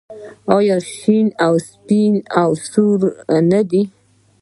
آیا 0.57 0.77
شین 0.93 1.27
سپین 1.67 2.13
او 2.41 2.51
سور 2.69 2.99
نه 3.51 3.61
دي؟ 3.69 3.81